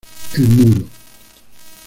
El 0.33 0.47
Muro. 0.49 0.87